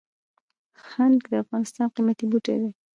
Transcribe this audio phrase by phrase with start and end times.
[0.93, 2.69] هنګ د افغانستان قیمتي بوټی دی